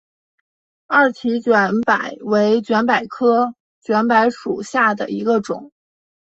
[0.87, 3.53] 二歧卷柏为卷柏科
[3.83, 5.71] 卷柏属下的一个种。